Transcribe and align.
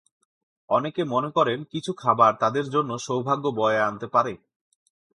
অনেকে 0.69 1.01
মনে 1.03 1.29
করেন, 1.31 1.59
কিছু 1.63 1.91
খাবার 1.93 2.31
তাঁদের 2.39 2.65
জন্য 2.69 2.91
সৌভাগ্য 2.97 3.45
বয়ে 3.55 3.79
আনতে 3.79 4.07
পারে। 4.07 4.33